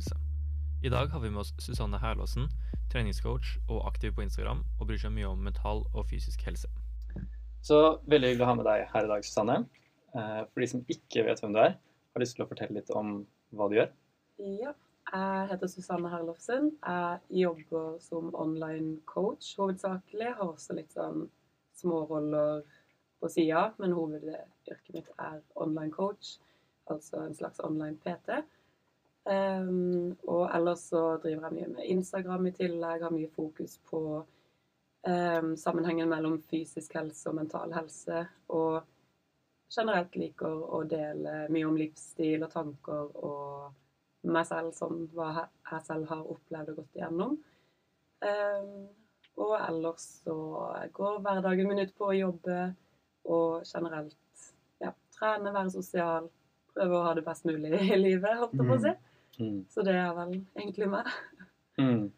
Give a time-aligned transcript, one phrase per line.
[0.00, 0.16] helse.
[0.82, 2.48] I dag har vi med oss Susanne Herlåsen,
[2.92, 6.70] treningscoach og aktiv på Instagram, og bryr seg mye om mental og fysisk helse.
[7.60, 9.56] Så veldig hyggelig å ha med deg her i dag, Susanne.
[10.16, 11.74] Eh, For de som ikke vet hvem du er,
[12.14, 13.18] har lyst til å fortelle litt om
[13.52, 13.90] hva du gjør.
[14.40, 14.72] Ja,
[15.12, 16.70] jeg heter Susanne Herlofsen.
[16.80, 20.32] Jeg jobber som online coach hovedsakelig.
[20.38, 21.26] Har også litt sånn
[21.76, 22.64] småroller
[23.20, 26.38] på sida, men hovedyrket mitt er online coach.
[26.88, 28.40] Altså en slags online PT.
[29.28, 33.02] Ehm, og ellers så driver jeg mye med Instagram i tillegg.
[33.04, 38.24] Har mye fokus på um, sammenhengen mellom fysisk helse og mental helse.
[38.48, 38.80] Og
[39.70, 45.84] generelt liker å dele mye om livsstil og tanker og meg selv, sånn hva jeg
[45.86, 47.36] selv har opplevd og gått igjennom.
[48.20, 48.88] Um,
[49.40, 50.34] og ellers så
[50.92, 52.58] går hverdagen min ut på å jobbe
[53.30, 54.16] og generelt
[54.82, 56.28] ja, trene, være sosial.
[56.74, 58.92] Prøve å ha det best mulig i livet, holdt jeg på å si.
[59.38, 59.64] Mm.
[59.70, 61.06] Så det er vel egentlig meg.
[61.78, 62.10] Mm.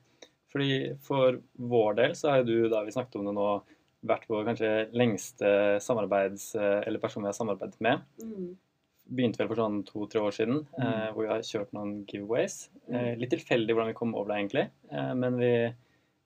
[0.52, 3.46] Fordi For vår del så har du, da vi snakket om det nå,
[4.05, 6.55] vært vår kanskje lengste samarbeids...
[6.58, 8.02] Eller person vi har samarbeidet med.
[8.22, 8.50] Mm.
[9.12, 10.83] Begynte vel for sånn to-tre år siden, Mm.
[10.88, 12.68] eh, hvor vi har kjørt noen giveaways.
[12.88, 13.18] Eh, Mm.
[13.20, 14.70] litt tilfeldig hvordan vi kom over det, egentlig.
[14.90, 15.74] Eh, men vi,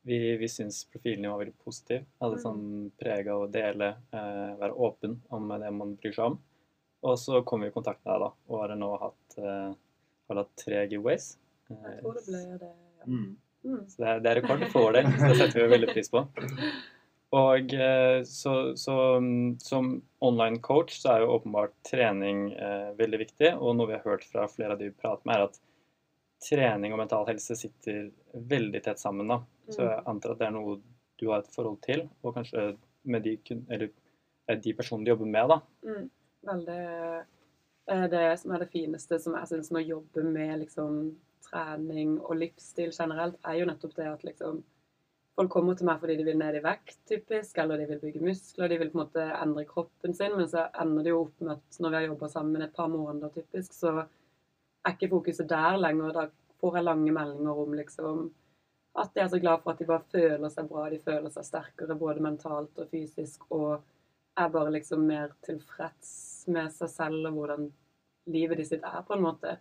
[0.06, 2.04] vi, vi syns profilen var veldig positiv.
[2.22, 6.38] Hadde sånn preg av å dele, eh, være åpen om det man bryr seg om.
[7.02, 9.38] Og så kom vi i kontakt med deg, da, og har nå hatt,
[10.32, 11.32] har hatt tre giveaways.
[11.70, 12.72] Jeg Eh, tror det ble det.
[13.00, 13.06] Ja.
[13.10, 13.36] Mm.
[13.66, 13.80] Mm.
[13.90, 16.20] så det er, det er rekord for det, så det setter vi veldig pris på.
[17.36, 19.88] Og eh, så, så mm, som
[20.22, 24.24] online coach så er jo åpenbart trening eh, veldig viktig, og noe vi har hørt
[24.30, 25.58] fra flere av de vi prater med, er at
[26.46, 29.26] trening og mental helse sitter veldig tett sammen.
[29.32, 29.40] da.
[29.72, 30.78] Så jeg antar at det er noe
[31.18, 32.76] du har et forhold til, og kanskje
[33.08, 33.34] med de,
[33.72, 33.90] eller,
[34.46, 35.50] eh, de personene du jobber med.
[35.56, 35.58] da.
[35.82, 36.06] Mm.
[36.46, 36.80] Veldig
[37.90, 41.16] eh, Det som er det fineste som jeg syns med å jobbe med liksom,
[41.46, 44.64] trening og livsstil generelt, er jo nettopp det at liksom
[45.36, 48.22] Folk kommer til meg fordi de vil ned i vekt, typisk, eller de vil bygge
[48.24, 51.42] muskler, de vil på en måte endre kroppen sin, men så ender det jo opp
[51.44, 55.50] med at når vi har jobba sammen et par måneder, typisk, så er ikke fokuset
[55.50, 56.16] der lenger.
[56.16, 56.24] Da
[56.62, 58.24] får jeg lange meldinger om liksom
[58.96, 61.44] at de er så glad for at de bare føler seg bra, de føler seg
[61.44, 63.82] sterkere både mentalt og fysisk, og
[64.40, 66.14] er bare liksom mer tilfreds
[66.52, 67.70] med seg selv og hvordan
[68.32, 69.56] livet de sitt er, på en måte.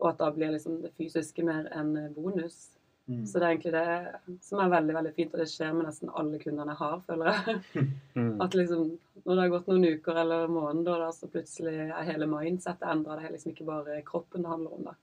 [0.00, 2.76] Og at da blir liksom det fysiske mer en bonus.
[3.06, 3.22] Mm.
[3.26, 6.10] Så det er egentlig det som er veldig veldig fint, og det skjer med nesten
[6.10, 7.60] alle kundene jeg har, føler jeg.
[8.16, 8.40] Mm.
[8.40, 8.94] At liksom,
[9.26, 13.18] når det har gått noen uker eller måneder, da, så plutselig er hele mindsettet endra.
[13.18, 14.94] Det er liksom ikke bare kroppen det handler om, da.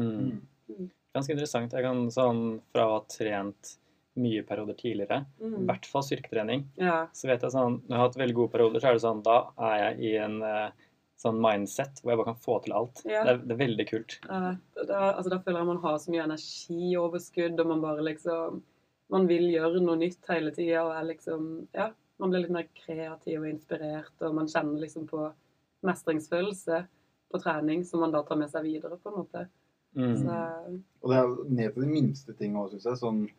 [0.00, 0.38] Mm.
[0.72, 0.86] Mm.
[1.12, 1.76] Ganske interessant.
[1.76, 2.40] Jeg kan sånn
[2.72, 3.74] fra å ha trent
[4.16, 5.66] mye perioder tidligere, i Mm.
[5.66, 7.06] hvert fall styrketrening, Ja.
[7.12, 9.22] så vet jeg sånn Når jeg har hatt veldig gode perioder, så er det sånn
[9.22, 10.70] Da er jeg i en eh,
[11.18, 13.02] sånn mindset hvor jeg bare kan få til alt.
[13.06, 13.24] Ja.
[13.24, 14.18] Det, er, det er veldig kult.
[14.28, 14.56] Ja,
[14.86, 18.62] da, altså, da føler jeg man har så mye energioverskudd, og man bare liksom
[19.10, 22.66] Man vil gjøre noe nytt hele tida, og er liksom Ja, man blir litt mer
[22.74, 25.32] kreativ og inspirert, og man kjenner liksom på
[25.84, 26.86] mestringsfølelse
[27.32, 29.46] på trening som man da tar med seg videre, på en måte.
[29.96, 30.16] Mm.
[30.22, 33.00] Så Og det er ned til de minste ting òg, syns jeg.
[33.00, 33.30] Sånn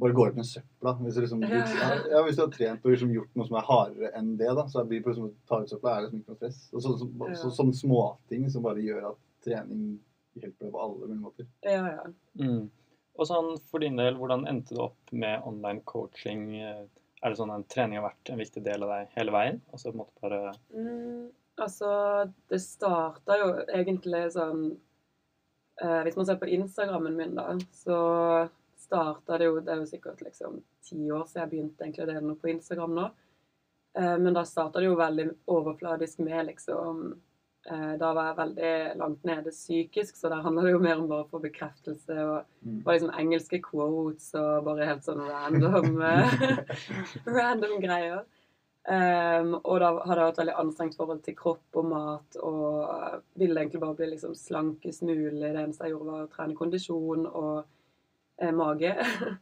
[0.00, 0.92] bare går ut med søpla.
[1.02, 2.22] Hvis du, liksom, Ja.
[2.24, 4.84] hvis du har trent og liksom gjort noe som er hardere enn det, da, så
[4.84, 6.58] blir liksom, å ta ut søpla er liksom ikke noe stress.
[6.72, 9.96] Og så, så, så, så, sånne småting som bare gjør at trening
[10.36, 11.48] hjelper deg på alle mulige måter.
[11.64, 12.10] ja, ja.
[12.40, 12.66] Mm.
[13.16, 16.50] Og sånn for din del, hvordan endte du opp med online coaching?
[16.60, 19.60] Er det sånn at trening har vært en viktig del av deg hele veien?
[19.72, 24.66] Altså på en måte bare Mm, altså, det starta jo egentlig sånn
[25.80, 27.96] eh, Hvis man ser på Instagrammen min, da, så
[28.86, 32.10] starta det jo Det er jo sikkert liksom ti år siden jeg begynte egentlig å
[32.12, 33.06] dele noe på Instagram nå.
[33.98, 37.06] Eh, men da starta det jo veldig overfladisk med liksom
[37.70, 41.08] eh, Da var jeg veldig langt nede psykisk, så der handla det jo mer om
[41.10, 42.80] bare å få bekreftelse og Mm.
[42.82, 46.40] bare liksom engelske quotes og bare helt sånn random eh,
[47.38, 48.24] random greier.
[48.86, 53.58] Um, og da hadde jeg et veldig anstrengt forhold til kropp og mat og ville
[53.58, 55.40] egentlig bare bli liksom slankest mulig.
[55.42, 57.64] Det eneste jeg gjorde, var å trene kondisjon og
[58.56, 58.92] mage.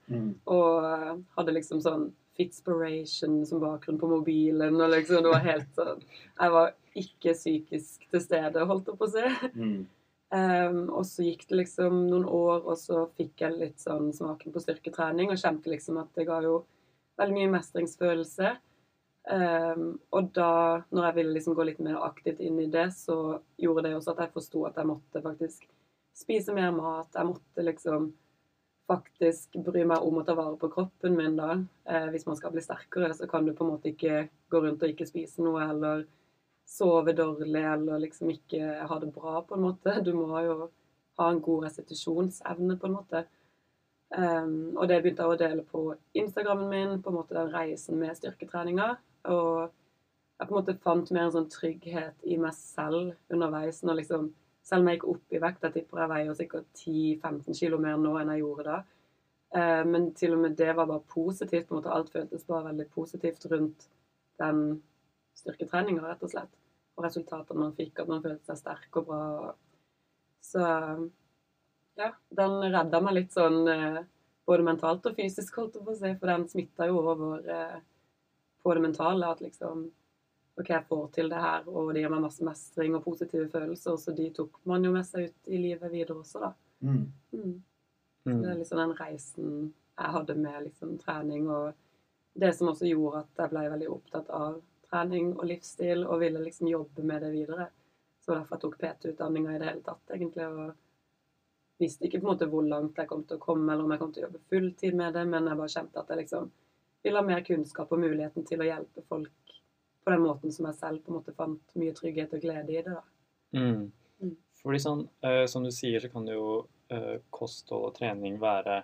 [0.09, 0.31] Mm.
[0.57, 4.81] og eh, hadde liksom sånn Fitspiration som bakgrunn på mobilen.
[4.81, 9.07] Og liksom, det var helt sånn Jeg var ikke psykisk til stede, holdt jeg på
[9.07, 9.29] å si.
[9.55, 9.85] Mm.
[10.35, 14.51] Um, og så gikk det liksom noen år, og så fikk jeg litt sånn smaken
[14.51, 16.57] på styrketrening og kjente liksom at det ga jo
[17.21, 18.51] veldig mye mestringsfølelse.
[19.31, 23.39] Um, og da, når jeg ville liksom gå litt mer aktivt inn i det, så
[23.63, 25.69] gjorde det også at jeg forsto at jeg måtte faktisk
[26.19, 27.13] spise mer mat.
[27.15, 28.11] Jeg måtte liksom
[28.89, 31.57] faktisk bry meg om å ta vare på kroppen min da.
[31.89, 34.83] Eh, hvis man skal bli sterkere, så kan du på en måte ikke gå rundt
[34.85, 36.05] og ikke spise noe, eller
[36.69, 39.97] sove dårlig eller liksom ikke ha det bra, på en måte.
[40.05, 40.69] Du må jo
[41.21, 43.25] ha en god restitusjonsevne, på en måte.
[44.15, 45.85] Um, og det begynte jeg å dele på
[46.15, 48.95] Instagrammen min, på en måte den reisen med styrketreninga.
[49.33, 49.73] Og
[50.39, 53.83] jeg på en måte fant mer en sånn trygghet i meg selv underveis.
[53.83, 54.33] når liksom,
[54.65, 57.99] Selv om jeg gikk opp i vekt, jeg tipper jeg veier sikkert 10-15 kilo mer
[58.01, 58.79] nå enn jeg gjorde da.
[59.55, 61.69] Uh, men til og med det var bare positivt.
[61.69, 63.89] på en måte Alt føltes bare veldig positivt rundt
[64.41, 64.63] den
[65.39, 66.55] styrketreninga, rett og slett.
[66.97, 69.23] Og resultatene man fikk, at man følte seg sterk og bra.
[70.45, 70.65] Så
[71.99, 74.01] ja, den redda meg litt sånn eh,
[74.47, 77.77] både mentalt og fysisk, holdt jeg på å si, for den smitta jo over eh,
[78.63, 79.31] på det mentale.
[79.31, 79.87] At liksom
[80.55, 83.97] OK, jeg får til det her, og det gir meg masse mestring og positive følelser.
[83.99, 86.53] Så de tok man jo med seg ut i livet videre også, da.
[86.85, 87.01] Mm.
[87.33, 87.57] Mm.
[88.25, 89.57] Så det er liksom den reisen
[89.95, 91.73] jeg hadde med liksom trening, og
[92.35, 94.57] det som også gjorde at jeg ble veldig opptatt av
[94.89, 97.69] trening og livsstil og ville liksom jobbe med det videre.
[98.23, 100.47] Så derfor jeg tok PT-utdanninga i det hele tatt, egentlig.
[100.49, 103.95] Og visste ikke på en måte hvor langt jeg kom til å komme, eller om
[103.95, 106.51] jeg kom til å jobbe fulltid med det, men jeg bare kjente at jeg liksom
[107.05, 109.44] ville ha mer kunnskap og muligheten til å hjelpe folk
[110.05, 112.83] på den måten som jeg selv på en måte fant mye trygghet og glede i
[112.83, 112.95] det.
[112.95, 113.03] da.
[113.57, 113.93] Mm.
[114.21, 114.35] Mm.
[114.61, 118.83] Fordi sånn, eh, som du sier, så kan jo eh, kosthold og trening være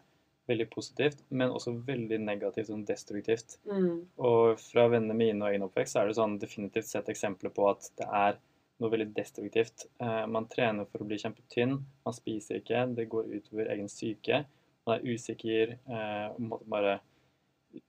[0.50, 3.58] veldig positivt, men også veldig negativt og destruktivt.
[3.70, 4.06] Mm.
[4.26, 7.68] Og fra vennene mine og egen oppvekst så er det sånn definitivt sett eksempler på
[7.70, 8.40] at det er
[8.80, 9.86] noe veldig destruktivt.
[10.00, 11.76] Eh, man trener for å bli kjempetynn,
[12.06, 14.44] man spiser ikke, det går utover egen syke.
[14.88, 16.98] Man er usikker, eh, og måtte bare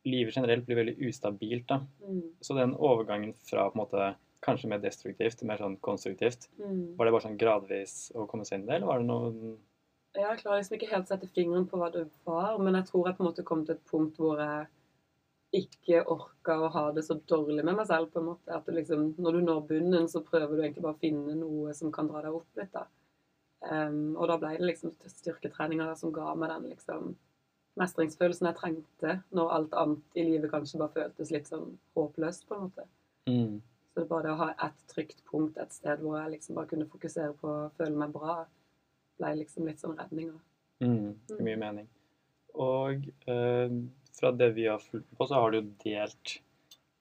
[0.05, 1.67] Livet generelt blir veldig ustabilt.
[1.67, 1.81] da.
[2.07, 2.21] Mm.
[2.41, 6.95] Så den overgangen fra på en måte kanskje mer destruktivt til mer sånn konstruktivt, Mm.
[6.97, 9.57] var det bare sånn gradvis å komme seg inn i det, eller var det noen
[10.13, 13.05] Jeg klarer liksom ikke helt å sette fingeren på hva det var, men jeg tror
[13.07, 14.67] jeg på en måte kom til et punkt hvor jeg
[15.53, 18.11] ikke orka å ha det så dårlig med meg selv.
[18.11, 18.47] på en måte.
[18.55, 21.91] At liksom, Når du når bunnen, så prøver du egentlig bare å finne noe som
[21.91, 22.71] kan dra deg opp litt.
[22.71, 22.85] da.
[23.61, 27.15] Um, og da ble det liksom styrketreninga som ga meg den liksom
[27.79, 32.57] mestringsfølelsen jeg trengte når alt annet i livet kanskje bare føltes litt sånn håpløst, på
[32.57, 32.87] en måte.
[33.29, 33.59] mm.
[33.91, 36.55] Så det er bare det å ha et trygt punkt et sted hvor jeg liksom
[36.55, 38.37] bare kunne fokusere på å føle meg bra,
[39.19, 40.37] ble liksom litt sånn redninga.
[40.79, 41.89] Mm, det mye mening.
[42.55, 43.73] Og eh,
[44.15, 46.37] fra det vi har fulgt på, så har du jo delt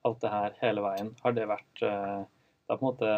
[0.07, 1.13] alt det her hele veien.
[1.23, 2.21] Har det vært eh,
[2.67, 3.13] Da på en måte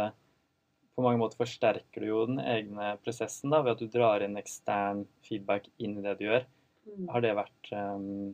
[0.94, 4.38] På mange måter forsterker du jo den egne prosessen da, ved at du drar inn
[4.38, 6.46] ekstern feedback inn i det du gjør.
[6.86, 7.08] Mm.
[7.10, 8.34] Har det vært um,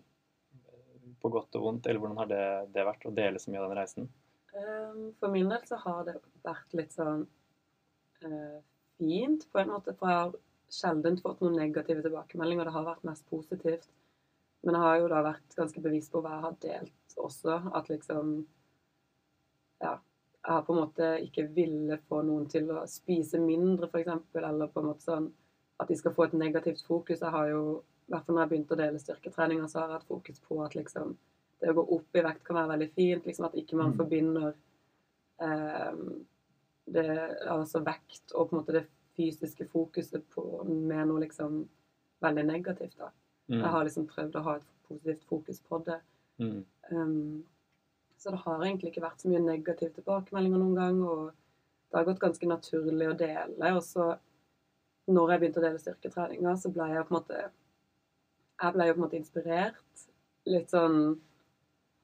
[1.22, 2.44] på godt og vondt, eller hvordan har det,
[2.76, 4.10] det vært å dele så mye av den reisen?
[4.56, 7.26] Um, For min del så har det vært litt sånn
[8.26, 8.60] uh,
[8.98, 9.96] fint, på en måte.
[10.00, 10.38] For jeg har
[10.74, 12.70] sjelden fått noen negative tilbakemeldinger.
[12.70, 13.90] Det har vært mest positivt.
[14.66, 17.60] Men jeg har jo da vært ganske bevisst på hva jeg har delt også.
[17.74, 18.40] At liksom
[19.80, 20.00] Ja.
[20.40, 24.08] Jeg har på en måte ikke ville få noen til å spise mindre, f.eks.
[24.40, 25.26] Eller på en måte sånn
[25.80, 27.20] at de skal få et negativt fokus.
[27.20, 30.08] Jeg har jo, hvert fall når jeg begynte å dele styrketreninger, så har jeg hatt
[30.10, 31.16] fokus på at liksom
[31.60, 33.26] det å gå opp i vekt kan være veldig fint.
[33.26, 33.98] liksom At ikke man Mm.
[33.98, 34.54] forbinder
[35.42, 35.94] eh,
[36.94, 37.08] det,
[37.48, 38.86] altså vekt og på en måte det
[39.18, 41.68] fysiske fokuset på, med noe liksom
[42.22, 42.98] veldig negativt.
[42.98, 43.12] da.
[43.50, 43.60] Mm.
[43.60, 46.00] Jeg har liksom prøvd å ha et positivt fokus på det.
[46.40, 46.66] Mm.
[46.92, 47.44] Um,
[48.18, 51.04] så det har egentlig ikke vært så mye negative tilbakemeldinger noen gang.
[51.04, 51.32] Og
[51.92, 53.74] det har gått ganske naturlig å dele.
[53.76, 54.18] Og så,
[55.08, 57.44] når jeg begynte å dele styrketreninger, så ble jeg på en måte
[58.60, 60.06] Jeg ble jo på en måte inspirert.
[60.50, 61.00] Litt sånn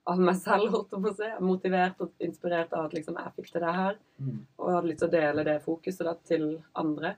[0.06, 1.30] av meg selv, holdt jeg på å si.
[1.44, 4.02] Motivert og inspirert av at liksom jeg fikk til det her.
[4.22, 4.42] Mm.
[4.60, 6.46] Og jeg hadde lyst til å dele det fokuset da, til
[6.82, 7.16] andre.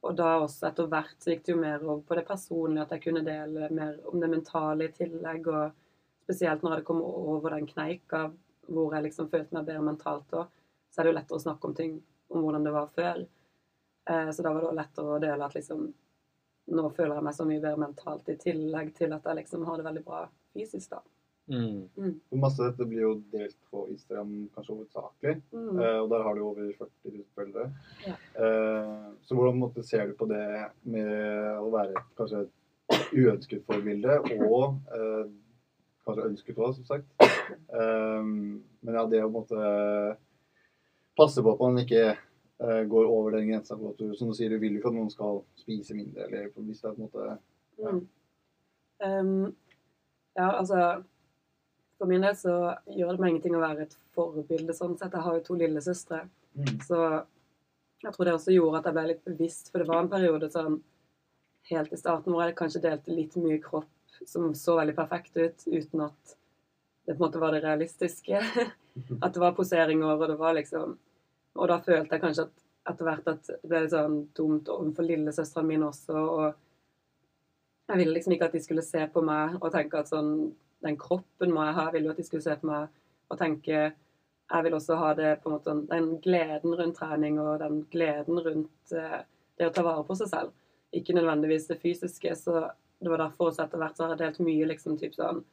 [0.00, 2.94] Og da også etter hvert så gikk det jo mer over på det personlige, at
[2.96, 5.50] jeg kunne dele mer om det mentale i tillegg.
[5.52, 8.30] Og spesielt når jeg kom over den kneika
[8.70, 10.50] hvor jeg liksom følte meg bedre mentalt òg,
[10.90, 11.96] så er det jo lettere å snakke om ting
[12.30, 13.24] om hvordan det var før.
[14.10, 15.88] Eh, så da var det lettere å dele at liksom
[16.70, 19.80] Nå føler jeg meg så mye bedre mentalt, i tillegg til at jeg liksom har
[19.80, 20.20] det veldig bra
[20.54, 21.00] fysisk, da.
[21.50, 21.88] Mm.
[21.96, 22.20] Mm.
[22.38, 25.34] Masse av dette blir jo delt på Instagram kanskje hovedsakelig.
[25.50, 25.80] Mm.
[25.82, 27.66] Eh, og der har du over 40 000 følgere.
[28.06, 28.14] Ja.
[28.44, 30.46] Eh, så hvordan måte, ser du på det
[30.86, 31.10] med
[31.58, 35.32] å være kanskje et uønsket forbilde, og eh,
[36.06, 37.10] kanskje ønsket òg, som sagt.
[37.50, 39.58] Eh, men ja, det å måtte
[41.18, 42.12] passe på at man ikke
[42.60, 44.96] går over den grensa på at du, som du sier, du vil jo ikke at
[44.98, 47.28] noen skal spise mindre, eller hvis det er på en måte
[47.80, 47.92] Ja.
[47.94, 48.00] Mm.
[49.00, 49.54] Um,
[50.36, 50.80] ja, altså
[51.96, 55.12] For min del så gjør det meg ingenting å være et forbilde sånn sett.
[55.12, 56.20] Jeg har jo to lillesøstre,
[56.56, 57.00] mm, så
[58.00, 59.68] jeg tror det også gjorde at jeg ble litt bevisst.
[59.68, 60.78] For det var en periode sånn
[61.70, 65.66] helt i starten hvor jeg kanskje delte litt mye kropp som så veldig perfekt ut,
[65.66, 66.36] uten at
[67.06, 68.40] det på en måte var det realistiske.
[69.24, 70.96] At det var poseringer, og det var liksom
[71.58, 75.06] og da følte jeg kanskje at etter hvert at det ble litt sånn dumt overfor
[75.06, 76.16] lillesøstrene mine også.
[76.16, 80.52] og jeg ville liksom ikke at de skulle se på meg og tenke at sånn
[80.80, 81.82] Den kroppen må jeg ha.
[81.84, 82.86] Jeg ville jo at de skulle se på meg
[83.28, 87.36] og tenke Jeg vil også ha det på en måte sånn, den gleden rundt trening
[87.38, 89.18] og den gleden rundt eh,
[89.60, 90.54] det å ta vare på seg selv.
[90.96, 92.32] Ikke nødvendigvis det fysiske.
[92.34, 92.54] Så
[92.98, 95.44] det var derfor også etter hvert så har jeg delt mye liksom typ sånn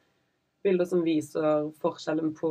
[0.64, 2.50] bilder som viser forskjellen på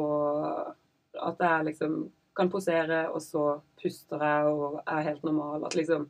[1.18, 1.98] at jeg liksom
[2.38, 3.44] kan posere, og så
[3.82, 5.66] puster jeg og er helt normal.
[5.68, 6.08] At liksom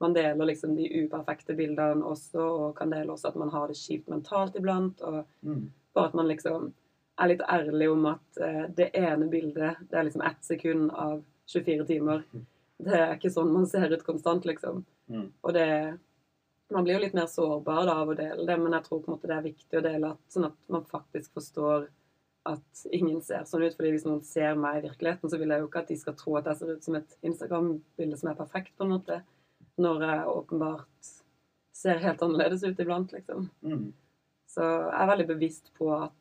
[0.00, 3.76] man deler liksom de uperfekte bildene også, og kan dele også at man har det
[3.80, 5.00] kjipt mentalt iblant.
[5.02, 5.70] Og Mm.
[5.94, 6.72] bare at man liksom
[7.18, 11.24] er litt ærlig om at eh, det ene bildet, det er liksom ett sekund av
[11.48, 12.22] 24 timer.
[12.78, 14.84] Det er ikke sånn man ser ut konstant, liksom.
[15.10, 15.32] Mm.
[15.42, 15.98] Og det
[16.70, 19.08] Man blir jo litt mer sårbar da av å dele det, men jeg tror på
[19.08, 21.86] en måte det er viktig å dele at, sånn at man faktisk forstår
[22.48, 23.76] at ingen ser sånn ut.
[23.76, 26.16] fordi hvis noen ser meg i virkeligheten, så vil jeg jo ikke at de skal
[26.18, 29.20] tro at jeg ser ut som et Instagram-bilde som er perfekt, på en måte.
[29.78, 31.10] Når jeg åpenbart
[31.78, 33.48] ser helt annerledes ut iblant, liksom.
[33.62, 33.90] Mm.
[34.48, 36.14] Så jeg er veldig bevisst på at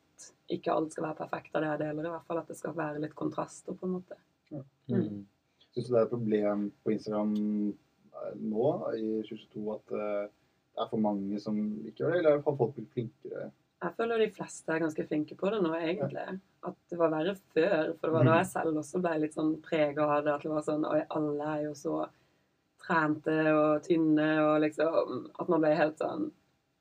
[0.51, 2.75] ikke alt skal være perfekt av det jeg deler, i hvert fall at det skal
[2.77, 4.17] være litt kontraster, på en måte.
[4.51, 5.23] Mm.
[5.73, 8.67] Syns du det er et problem på Instagram eh, nå
[8.97, 10.27] i 2022 at eh,
[10.77, 13.49] det er for mange som ikke gjør det, eller er folk blitt flinkere?
[13.77, 16.23] Jeg føler de fleste er ganske flinke på det nå, egentlig.
[16.65, 17.91] At det var verre før.
[17.99, 20.33] For det var da jeg selv også ble litt sånn prega av det.
[20.33, 21.99] At det var sånn Oi, alle er jo så
[22.81, 26.29] trente og tynne, og liksom At man ble helt sånn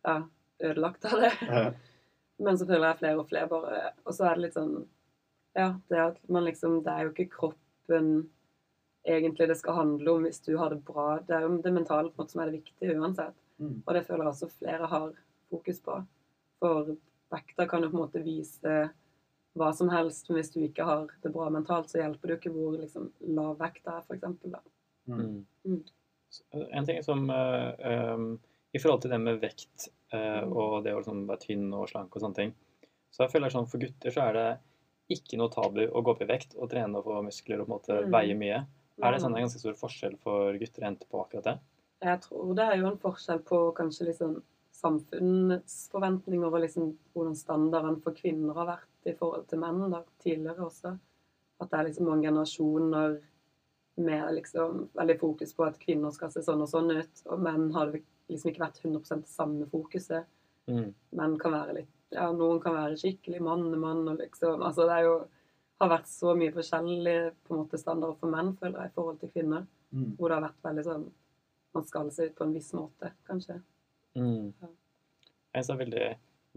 [0.07, 0.23] Ja,
[0.63, 1.33] ødelagt av det.
[1.43, 1.67] Ja.
[2.47, 4.75] Men så føler jeg flere og flere bare Og så er det litt sånn
[5.57, 8.27] Ja, det at man liksom Det er jo ikke kroppen
[9.07, 11.21] egentlig det skal handle om hvis du har det bra.
[11.23, 13.37] Det er jo det mentale på en måte som er det viktige uansett.
[13.63, 13.77] Mm.
[13.85, 15.13] Og det føler jeg også flere har
[15.47, 16.01] fokus på.
[16.61, 16.97] For
[17.33, 18.77] vekta kan jo på en måte vise
[19.57, 22.41] hva som helst, men hvis du ikke har det bra mentalt, så hjelper det jo
[22.43, 24.27] ikke hvor liksom, lav vekt er, f.eks.
[25.09, 25.47] Mm.
[25.65, 25.83] Mm.
[26.77, 27.73] En ting som uh,
[28.15, 28.27] um,
[28.75, 30.53] I forhold til det med vekt eh, Mm.
[30.53, 32.51] og det å liksom være tynn og slank og sånne ting,
[33.11, 34.49] så jeg føler sånn for gutter så er det
[35.17, 37.73] ikke noe tabu å gå opp i vekt og trene og få muskler og på
[37.73, 38.11] en måte Mm.
[38.13, 38.59] veie mye.
[39.03, 41.57] Er det sånn en ganske stor forskjell for gutter og jenter på akkurat det?
[42.03, 44.37] Jeg tror det er jo en forskjell på kanskje litt sånn
[44.77, 50.03] samfunnets forventninger og liksom hvordan standarden for kvinner har vært i forhold til menn da,
[50.23, 50.93] tidligere også.
[51.63, 53.17] At det er liksom mange generasjoner
[54.07, 57.71] med liksom veldig fokus på at kvinner skal se sånn og sånn ut, og menn
[57.73, 60.29] har det liksom ikke vært 100 det samme fokuset.
[60.69, 60.91] Mm.
[61.17, 65.05] Menn kan være litt Ja, noen kan være skikkelig mannemann og liksom Altså det er
[65.07, 65.15] jo
[65.79, 69.19] har vært så mye forskjellige på en måte standarder for menn, føler jeg, i forhold
[69.21, 69.67] til kvinner.
[69.93, 70.13] Mm.
[70.17, 71.07] Hvor det har vært veldig sånn
[71.77, 73.59] Man skal se ut på en viss måte, kanskje.
[74.17, 74.53] Mm.
[74.57, 76.09] Jeg synes det er veldig,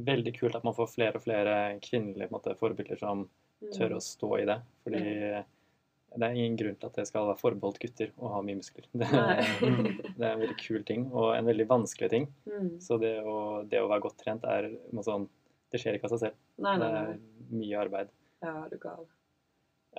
[0.09, 3.27] veldig kult at man får flere og flere kvinnelige på en måte, forbilder som
[3.59, 3.73] Mm.
[3.75, 4.55] tør å stå i det.
[4.85, 8.55] Fordi det er ingen grunn til at det skal være forbeholdt gutter å ha mye
[8.55, 8.85] muskler.
[8.95, 9.09] Det,
[10.17, 12.27] det er en veldig kul ting, og en veldig vanskelig ting.
[12.47, 12.69] Mm.
[12.79, 15.27] Så det å, det å være godt trent er noe sånn
[15.69, 16.37] Det skjer ikke av seg selv.
[16.63, 18.13] Nei, Det nei, er mye arbeid.
[18.47, 19.03] Ja, du er gal.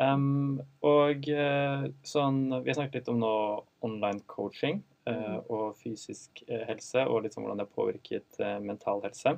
[0.00, 3.34] Um, og eh, sånn Vi har snakket litt om nå
[3.84, 4.80] online coaching.
[5.48, 9.36] Og fysisk eh, helse, og sånn hvordan det har påvirket eh, mental helse.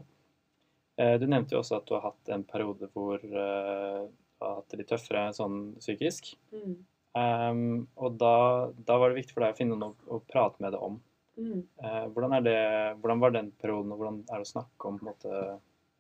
[1.01, 4.59] Eh, du nevnte jo også at du har hatt en periode hvor eh, du har
[4.59, 6.35] hatt det litt tøffere sånn psykisk.
[6.53, 6.81] Mm.
[7.13, 7.65] Um,
[8.01, 8.37] og da,
[8.73, 10.97] da var det viktig for deg å finne noe å prate med det om.
[11.37, 11.61] Mm.
[11.85, 12.57] Eh, hvordan, det,
[13.01, 15.31] hvordan var den perioden, og hvordan er det å snakke om måte,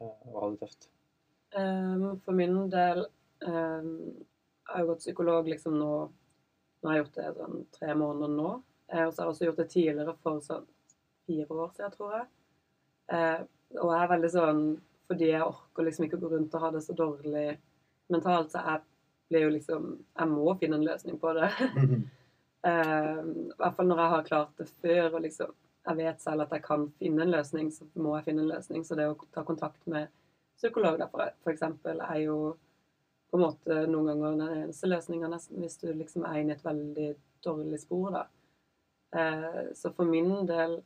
[0.00, 0.88] eh, å ha det tøft?
[1.52, 3.02] Um, for min del
[3.44, 5.90] um, Jeg har jo gått psykolog liksom nå
[6.80, 8.52] Nå har jeg gjort det sånn tre måneder nå.
[8.92, 10.64] Eh, og så har jeg også gjort det tidligere for sånn
[11.26, 12.30] fire år siden, tror jeg.
[13.16, 13.42] Eh,
[13.80, 14.64] og jeg er veldig sånn
[15.10, 17.46] Fordi jeg orker liksom ikke å gå rundt og ha det så dårlig
[18.12, 18.84] mentalt, så jeg
[19.28, 21.52] blir jo liksom Jeg må finne en løsning på det.
[22.62, 25.48] Eh, I hvert fall når jeg har klart det før, og liksom
[25.82, 28.84] jeg vet selv at jeg kan finne en løsning, så må jeg finne en løsning.
[28.86, 30.12] Så det å ta kontakt med
[30.54, 31.02] psykolog
[31.50, 32.36] eksempel, er jo
[33.32, 36.58] på en måte noen ganger den eneste løsninga, nesten, hvis du liksom er inne i
[36.58, 37.08] et veldig
[37.42, 38.26] dårlig spor, da.
[39.12, 40.78] Eh, så for min del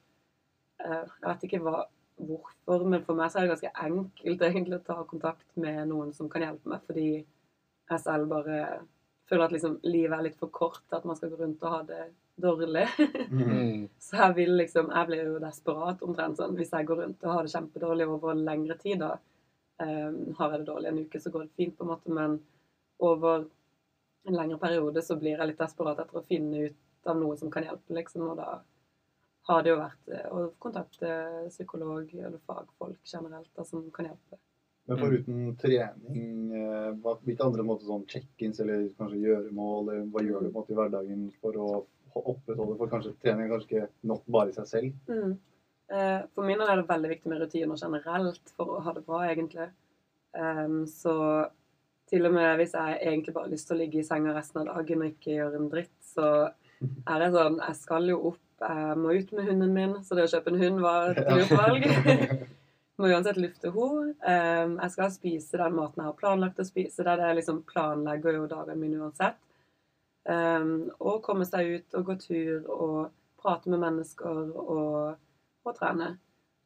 [0.82, 1.84] eh, Jeg vet ikke hva,
[2.18, 6.12] hvorfor, men for meg så er det ganske enkelt egentlig å ta kontakt med noen
[6.16, 8.60] som kan hjelpe meg, fordi jeg selv bare
[9.28, 11.74] føler at liksom livet er litt for kort til at man skal gå rundt og
[11.74, 12.02] ha det
[12.42, 12.86] dårlig.
[13.30, 13.88] Mm.
[14.06, 17.32] Så jeg vil liksom Jeg blir jo desperat omtrent sånn hvis jeg går rundt og
[17.32, 19.16] har det kjempedårlig over lengre tid, da.
[19.76, 22.38] Um, har jeg det dårlig en uke, så går det fint, på en måte, men
[23.04, 23.44] over
[24.26, 26.78] en lengre periode så blir jeg litt desperat etter å finne ut
[27.10, 28.26] av noe som kan hjelpe, liksom.
[28.32, 28.60] Og da
[29.48, 31.10] har det jo vært eh, å kontakte
[31.48, 34.38] psykolog eller fagfolk generelt da, som kan hjelpe.
[34.86, 36.92] Men foruten trening, eh,
[37.26, 40.74] hvilke andre måter sånn check-ins eller kanskje gjøremål, eller hva gjør du på en måte
[40.74, 41.68] i hverdagen for å
[42.14, 44.92] ho- opprettholde For kanskje trening er kanskje ikke nok bare i seg selv.
[45.10, 45.36] Mm.
[45.90, 49.04] Eh, For min del er det veldig viktig med rutiner generelt for å ha det
[49.06, 49.70] bra, egentlig.
[50.92, 51.12] Så
[52.10, 54.60] til og med hvis jeg egentlig bare har lyst til å ligge i senga resten
[54.60, 56.26] av dagen og ikke gjøre en dritt, så
[56.82, 60.26] er det sånn Jeg skal jo opp, jeg må ut med hunden min, så det
[60.26, 61.88] å kjøpe en hund var et lurt valg.
[62.96, 64.14] må uansett lufte henne.
[64.24, 67.02] Jeg skal spise den maten jeg har planlagt å spise.
[67.02, 69.38] Det er det jeg liksom planlegger jo dagen min uansett.
[70.26, 72.96] Um, og komme seg ut og gå tur og
[73.38, 75.20] prate med mennesker og,
[75.62, 76.16] og trene.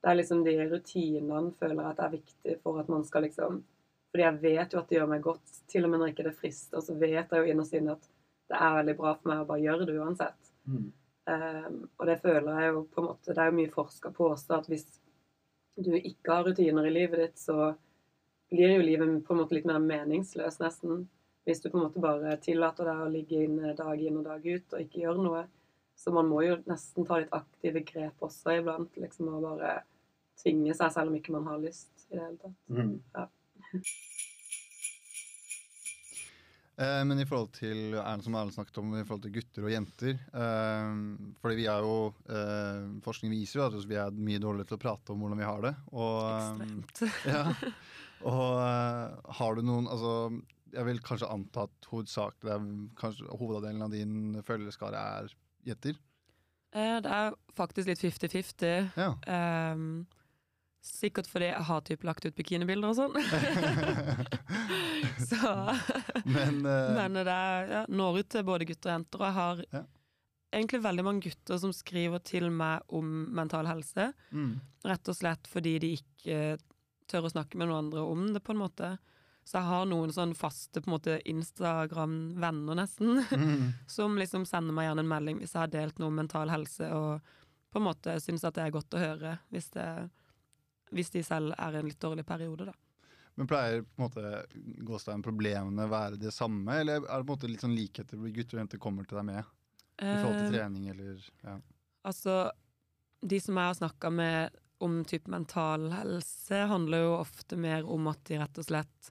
[0.00, 3.60] Det er liksom de rutinene føler jeg at er viktig for at man skal liksom
[4.10, 6.38] Fordi jeg vet jo at det gjør meg godt, til og med når ikke det
[6.38, 8.08] frister, så vet jeg jo innerst inne at
[8.50, 10.50] det er veldig bra for meg å bare gjøre det uansett.
[10.66, 10.88] Mm.
[11.30, 14.30] Um, og det føler jeg jo på en måte Det er jo mye forska på
[14.32, 14.86] også at hvis
[15.78, 17.74] du ikke har rutiner i livet ditt, så
[18.50, 21.04] blir jo livet på en måte litt mer meningsløst, nesten.
[21.46, 24.44] Hvis du på en måte bare tillater deg å ligge inne dag inn og dag
[24.44, 25.44] ut og ikke gjøre noe.
[25.96, 29.78] Så man må jo nesten ta litt aktive grep også iblant, liksom, og bare
[30.40, 32.60] tvinge seg selv om ikke man har lyst i det hele tatt.
[32.72, 32.94] Mm.
[33.14, 33.26] Ja.
[36.80, 39.72] Eh, men i forhold til Erne som Erlend snakket om, i forhold til gutter og
[39.74, 40.92] jenter eh,
[41.42, 41.96] fordi vi er jo
[42.32, 45.48] eh, Forskning viser jo at vi er mye dårligere til å prate om hvordan vi
[45.48, 45.74] har det.
[45.92, 47.02] Og, eh, Ekstremt.
[47.28, 47.42] ja.
[48.32, 50.14] og eh, har du noen Altså,
[50.72, 52.70] jeg vil kanskje anta at hovedsakelig det er
[53.00, 54.14] kanskje hoveddelen av din
[54.46, 55.34] følgerskare er
[55.66, 55.98] jenter?
[56.72, 58.92] Eh, Det er faktisk litt 50-50.
[58.96, 59.10] Ja.
[59.26, 60.06] Ehm,
[60.80, 63.18] sikkert fordi jeg har typ lagt ut bikinibilder og sånn.
[65.30, 65.52] Så
[66.26, 69.20] Men, uh, Men det er, ja, når ut til både gutter og jenter.
[69.22, 69.82] Og jeg har Ja.
[70.52, 74.12] egentlig veldig mange gutter som skriver til meg om mental helse.
[74.32, 74.52] mm,
[74.84, 76.58] Rett og slett fordi de ikke
[77.10, 78.98] tør å snakke med noen andre om det, på en måte.
[79.44, 84.74] Så jeg har noen sånn faste på en måte Instagram-venner, nesten, mm, som liksom sender
[84.76, 87.20] meg gjerne en melding hvis jeg har delt noe om mental helse, og
[87.72, 89.86] på en måte syns at det er godt å høre hvis, det,
[90.94, 92.74] hvis de selv er i en litt dårlig periode, da.
[93.40, 94.30] Men pleier på en måte
[94.84, 98.32] gåstein problemene være det samme, eller er det på en måte litt sånn likheter hvor
[98.36, 99.54] gutter og jenter kommer til deg med?
[100.00, 101.54] I forhold til Eh, trening eller ja.
[102.08, 102.34] Altså,
[103.20, 108.06] de som jeg har snakka med om type mental helse, handler jo ofte mer om
[108.12, 109.10] at de rett og slett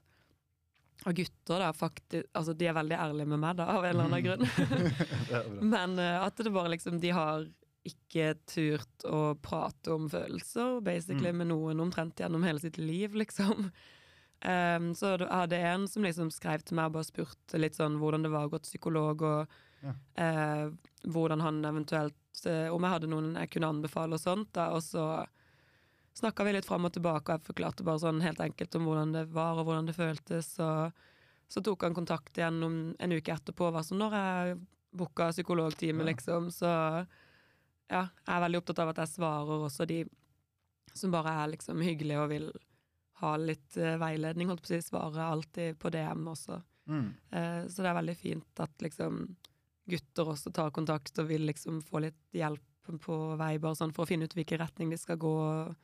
[1.06, 4.08] Og gutter, da, faktisk Altså, de er veldig ærlige med meg, da, av en eller
[4.10, 5.70] annen grunn.
[5.70, 7.46] Men uh, at det bare liksom De har
[7.90, 11.38] ikke turt å prate om følelser, basically, Mm.
[11.40, 13.70] med noen omtrent gjennom hele sitt liv, liksom.
[14.42, 17.98] Em, så jeg hadde en som liksom skrev til meg og bare spurte litt sånn
[18.00, 19.92] hvordan det var å gå til psykolog, og Ja.
[20.20, 20.70] uh,
[21.08, 22.14] hvordan han eventuelt
[22.46, 25.26] uh, Om jeg hadde noen jeg kunne anbefale og sånt, da, og så
[26.16, 29.12] snakka vi litt fram og tilbake, og jeg forklarte bare sånn helt enkelt om hvordan
[29.14, 30.92] det var, og hvordan det føltes, og
[31.48, 34.58] så tok han kontakt igjen om en uke etterpå, og var sånn når jeg
[34.92, 36.10] booka psykologtime, Ja.
[36.12, 36.66] liksom, så
[37.90, 40.04] ja, jeg er veldig opptatt av at jeg svarer også de
[40.94, 42.50] som bare er liksom hyggelige og vil
[43.20, 46.60] ha litt eh, veiledning, holdt på å si, svarer alltid på DM også.
[46.90, 47.08] Mm.
[47.30, 49.22] Eh, så det er veldig fint at liksom
[49.90, 52.62] gutter også tar kontakt og vil liksom få litt hjelp
[53.04, 55.76] på vei, bare sånn for å finne ut hvilken retning de skal gå, og,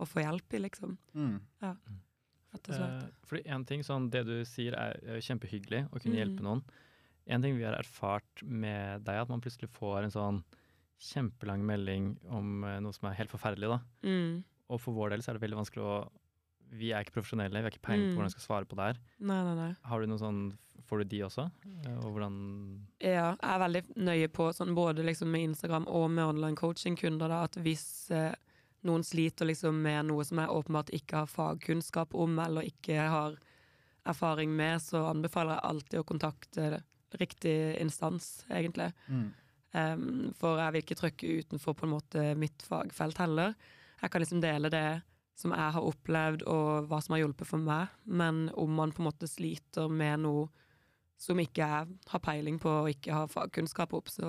[0.00, 0.94] og få hjelp i, liksom.
[1.14, 1.36] Mm.
[1.60, 3.02] Rett og slett.
[3.02, 6.20] Eh, fordi en ting, sånn, Det du sier er eh, kjempehyggelig, å kunne Mm.
[6.22, 6.62] hjelpe noen.
[7.26, 10.40] En ting vi har erfart med deg, at man plutselig får en sånn
[11.02, 13.68] kjempelang melding om noe som er helt forferdelig.
[13.68, 13.80] da.
[14.06, 14.42] Mm.
[14.70, 16.10] Og for vår del så er det veldig vanskelig å
[16.72, 18.16] Vi er ikke profesjonelle, vi har ikke peiling på Mm.
[18.16, 18.98] hvordan vi skal svare på det her.
[19.20, 19.76] Nei, nei, nei.
[19.84, 20.42] Har du noe sånn,
[20.88, 21.44] Får du de også?
[21.86, 26.10] Eh, Og hvordan Ja, jeg er veldig nøye på, sånn, både liksom med Instagram og
[26.10, 28.34] med online coaching-kunder, da, at hvis eh,
[28.84, 33.36] noen sliter liksom med noe som jeg åpenbart ikke har fagkunnskap om, eller ikke har
[34.04, 36.82] erfaring med, så anbefaler jeg alltid å kontakte
[37.20, 38.92] riktig instans, egentlig.
[39.08, 39.32] Mm.
[39.74, 43.54] Um, for jeg vil ikke trykke utenfor på en måte mitt fagfelt heller.
[44.02, 45.02] Jeg kan liksom dele det
[45.34, 49.02] som jeg har opplevd, og hva som har hjulpet for meg, men om man på
[49.02, 50.48] en måte sliter med noe
[51.22, 54.28] som ikke jeg har peiling på og ikke har fagkunnskap opp, så,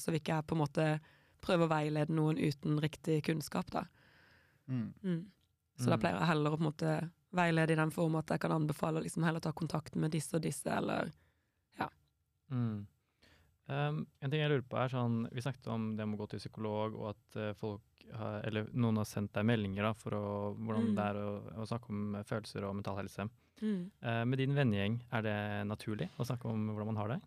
[0.00, 0.86] så vil ikke jeg på en måte
[1.44, 3.84] prøve å veilede noen uten riktig kunnskap, da.
[4.68, 4.92] Mm.
[5.04, 5.22] Mm.
[5.80, 6.00] Så da Mm.
[6.00, 6.94] pleier jeg heller å på en måte
[7.32, 10.42] veilede i den form at jeg kan anbefale liksom heller ta kontakt med disse og
[10.42, 11.12] disse, eller
[12.50, 12.86] Mm.
[13.70, 16.30] Um, en ting jeg lurer på er sånn, Vi snakket om det med å gå
[16.32, 17.52] til psykolog, og at eh,
[18.00, 20.24] folk har, eller noen har sendt deg meldinger da, for å,
[20.56, 20.94] hvordan Mm.
[20.96, 23.28] det er å, å snakke om eh, følelser og mental helse.
[23.60, 23.90] mm.
[24.02, 27.20] Eh, med din vennegjeng, er det naturlig å snakke om hvordan man har det?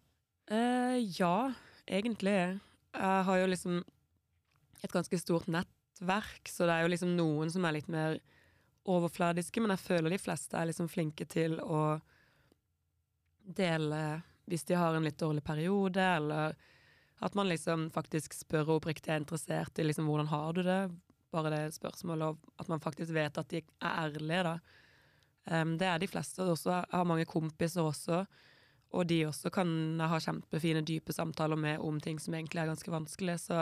[0.51, 1.53] Eh, ja,
[1.87, 2.59] egentlig.
[2.93, 3.83] Jeg har jo liksom
[4.83, 8.19] et ganske stort nettverk, så det er jo liksom noen som er litt mer
[8.85, 11.99] overfladiske, men jeg føler de fleste er liksom flinke til å
[13.43, 16.55] dele hvis de har en litt dårlig periode, eller
[17.21, 20.79] at man liksom faktisk spør og oppriktig er interessert i liksom hvordan har du det,
[21.33, 24.57] bare det spørsmålet, og at man faktisk vet at de er ærlige, da.
[25.43, 26.71] Um, det er de fleste også.
[26.71, 28.23] Jeg har mange kompiser også,
[28.93, 32.93] og de også kan ha kjempefine, dype samtaler med om ting som egentlig er ganske
[32.93, 33.39] vanskelig.
[33.47, 33.57] Så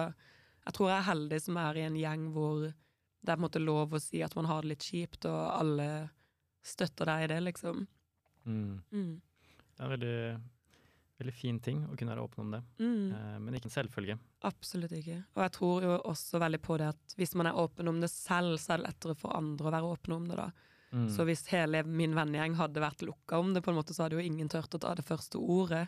[0.65, 2.67] jeg tror jeg er heldig som er i en gjeng hvor
[3.21, 5.41] det er på en måte lov å si at man har det litt kjipt, og
[5.53, 5.87] alle
[6.65, 7.85] støtter deg i det, liksom.
[8.45, 8.81] Mm.
[8.91, 9.13] Mm.
[9.77, 10.17] Det er veldig,
[11.23, 13.11] veldig fin ting å kunne være åpen om det, Mm.
[13.13, 14.17] eh, men ikke en selvfølge.
[14.43, 15.23] Absolutt ikke.
[15.35, 18.09] Og jeg tror jo også veldig på det at hvis man er åpen om det
[18.09, 20.51] selv, så er det lettere for andre å være åpne om det, da.
[20.93, 21.07] Mm.
[21.09, 24.17] Så hvis hele min vennegjeng hadde vært lukka om det, på en måte, så hadde
[24.19, 25.87] jo ingen turt å ta det første ordet.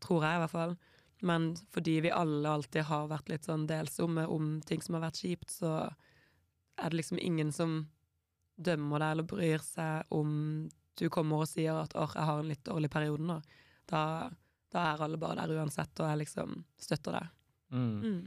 [0.00, 0.76] Tror jeg, i hvert fall.
[1.22, 5.22] Men fordi vi alle alltid har vært litt sånn delsomme om ting som har vært
[5.22, 5.94] kjipt, så
[6.76, 7.86] er det liksom ingen som
[8.60, 12.48] dømmer deg eller bryr seg om du kommer og sier at 'åh, jeg har en
[12.48, 13.42] litt dårlig periode nå'.
[13.88, 14.30] Da,
[14.74, 17.28] da er alle bare der uansett, og jeg liksom støtter deg.
[17.74, 17.92] Mm.
[18.02, 18.18] Mm.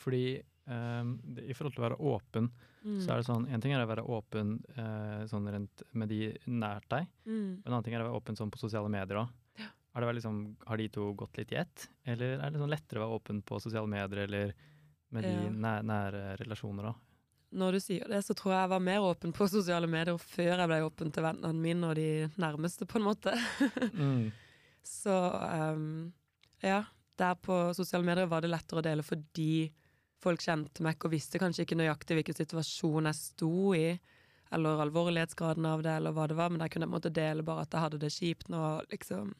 [0.00, 0.22] Fordi
[0.68, 3.00] um, i forhold til å være åpen, Mm.
[3.02, 6.28] så er det sånn En ting er å være åpen uh, sånn rent med de
[6.46, 7.56] nært deg, Mm.
[7.66, 9.32] en annen ting er å være åpen sånn på sosiale medier òg.
[9.58, 9.66] Ja.
[9.92, 12.70] Har, det vært liksom, har de to gått litt i ett, eller er det sånn
[12.70, 14.54] lettere å være åpen på sosiale medier eller
[15.10, 15.50] med de Ja.
[15.50, 16.94] næ nære relasjoner da?
[17.58, 20.56] Når du sier det, så tror jeg jeg var mer åpen på sosiale medier før
[20.62, 23.34] jeg ble åpen til vennene mine og de nærmeste, på en måte.
[23.92, 24.30] Mm.
[24.88, 25.14] Så
[25.74, 26.12] um,
[26.64, 26.82] ja,
[27.20, 29.68] der på sosiale medier var det lettere å dele fordi
[30.18, 33.92] folk kjente meg og visste kanskje ikke nøyaktig hvilken situasjon jeg sto i,
[34.54, 37.44] eller alvorlighetsgraden av det, eller hva det var, men der kunne jeg en måte dele
[37.46, 39.34] bare at jeg hadde det kjipt nå, liksom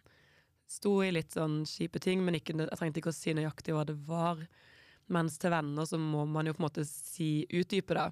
[0.68, 3.86] sto i litt sånn kjipe ting, men ikke, jeg trengte ikke å si nøyaktig hva
[3.88, 4.42] det var.
[5.08, 8.10] Mens til venner så må man jo på en måte si utdype, da.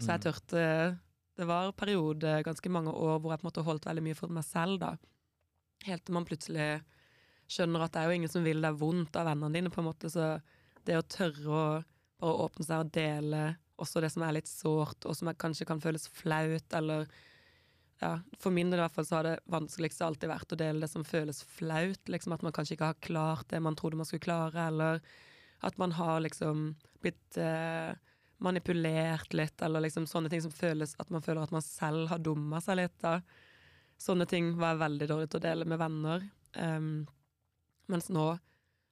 [0.00, 0.24] Så jeg Mm.
[0.24, 0.98] tørte
[1.38, 4.26] Det var periode, ganske mange år, hvor jeg på en måte holdt veldig mye for
[4.26, 4.96] meg selv, da.
[5.86, 6.68] Helt til man plutselig
[7.48, 9.88] skjønner at det er jo ingen som vil deg vondt av vennene dine, på en
[9.88, 10.36] måte, så
[10.84, 11.62] det å tørre å
[12.18, 13.42] bare åpne seg og dele
[13.78, 17.06] også det som er litt sårt, og som kanskje kan føles flaut, eller
[17.98, 20.84] ja, For min del i hvert fall så har det vanskeligste alltid vært å dele
[20.84, 22.04] det som føles flaut.
[22.06, 25.00] liksom At man kanskje ikke har klart det man trodde man skulle klare, eller
[25.66, 27.90] at man har liksom blitt eh,
[28.38, 32.22] manipulert litt, eller liksom sånne ting som føles At man føler at man selv har
[32.22, 32.94] dumma seg litt.
[33.02, 33.18] da.
[33.98, 36.26] Sånne ting var jeg veldig dårlig til å dele med venner.
[36.54, 37.06] Um,
[37.90, 38.30] mens nå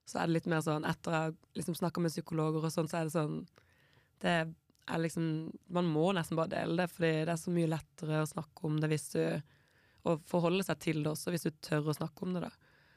[0.07, 2.87] så er det litt mer sånn Etter jeg har liksom snakka med psykologer og sånn,
[2.87, 3.41] så er det sånn
[4.23, 5.25] Det er liksom
[5.75, 8.77] Man må nesten bare dele det, fordi det er så mye lettere å snakke om
[8.83, 9.23] det hvis du
[10.07, 12.53] Og forholde seg til det også, hvis du tør å snakke om det, da.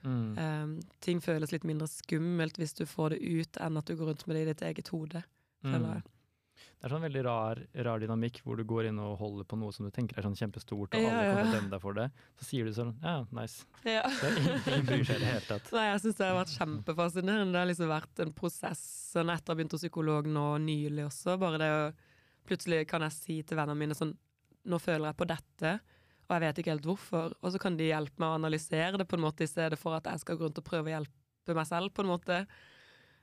[0.05, 0.37] Mm.
[0.37, 4.11] Um, ting føles litt mindre skummelt hvis du får det ut, enn at du går
[4.11, 5.23] rundt med det i ditt eget hode.
[5.65, 5.93] føler Mm.
[5.95, 6.03] jeg.
[6.79, 9.75] Det er sånn veldig rar, rar dynamikk hvor du går inn og holder på noe
[9.75, 11.97] som du tenker er sånn kjempestort, og Ja, alle kommer til å dømme deg for
[11.99, 12.07] det.
[12.39, 13.67] Så sier du sånn ja, nice.
[13.83, 14.03] Ja.
[14.07, 15.73] Det er ingen, bryr seg i det hele tatt.
[15.75, 17.55] Nei, jeg syns det har vært kjempefascinerende.
[17.55, 21.07] Det har liksom vært en prosess sånn etter å ha begynt hos psykolog nå nylig
[21.09, 21.35] også.
[21.41, 21.81] Bare det å
[22.49, 24.15] Plutselig kan jeg si til vennene mine sånn
[24.69, 25.69] Nå føler jeg på dette,
[26.27, 27.35] og jeg vet ikke helt hvorfor.
[27.39, 29.95] Og så kan de hjelpe meg å analysere det på en måte, i stedet for
[29.95, 32.41] at jeg skal gå rundt og prøve å hjelpe meg selv, på en måte.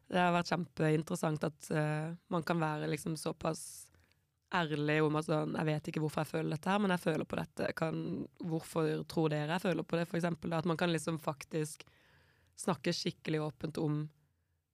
[0.07, 3.87] Det har vært kjempeinteressant at uh, man kan være liksom såpass
[4.55, 7.29] ærlig om at sånn Jeg vet ikke hvorfor jeg føler dette her, men jeg føler
[7.29, 7.71] på dette.
[7.79, 8.03] Kan,
[8.47, 10.55] hvorfor tror dere jeg føler på det, for eksempel?
[10.55, 11.83] At man kan liksom faktisk
[12.57, 14.05] snakke skikkelig åpent om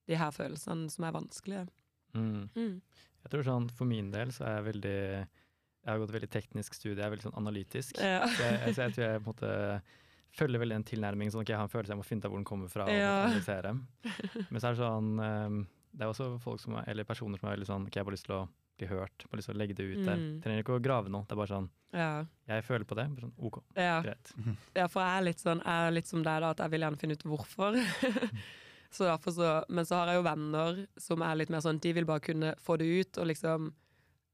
[0.07, 1.65] de her følelsene som er vanskelige.
[2.13, 2.45] Mm.
[2.53, 2.77] Mm.
[3.23, 6.75] Jeg tror sånn, For min del så er jeg veldig Jeg har gått veldig teknisk
[6.77, 7.97] studie, jeg er veldig sånn analytisk.
[7.97, 8.27] Ja.
[8.29, 9.53] Så, jeg, så jeg tror jeg på en måte
[10.33, 12.39] følger veldig en tilnærming sånn at jeg har en følelse jeg må finne ut hvor
[12.41, 12.87] den kommer fra.
[12.87, 13.11] og Ja.
[13.13, 13.73] måtte analysere.
[14.51, 15.59] Men så er det sånn ehm,
[15.93, 18.07] Det er også folk som er, eller personer som er veldig sånn Ok, jeg har
[18.09, 18.47] bare lyst til å
[18.81, 20.17] bli hørt, bare lyst til å legge det ut der.
[20.17, 20.41] Mm.
[20.41, 21.21] Trenger ikke å grave noe.
[21.29, 22.25] Det er bare sånn Ja.
[22.49, 23.05] Jeg føler på det.
[23.13, 24.01] Bare sånn OK, Ja.
[24.01, 24.33] greit.
[24.81, 26.81] ja, for jeg er litt sånn Jeg er litt som deg, da, at jeg vil
[26.87, 27.77] gjerne finne ut hvorfor.
[28.93, 31.93] så derfor så Men så har jeg jo venner som er litt mer sånn De
[31.93, 33.71] vil bare kunne få det ut, og liksom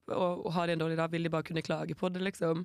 [0.09, 2.63] Og, og har de en dårlig dag, vil de bare kunne klage på det, liksom.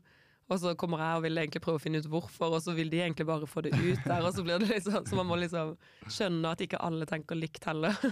[0.52, 2.90] Og så kommer jeg og vil egentlig prøve å finne ut hvorfor, og så vil
[2.92, 4.24] de egentlig bare få det ut der.
[4.28, 5.74] Og så blir det liksom Så man må liksom
[6.12, 7.96] skjønne at ikke alle tenker likt heller.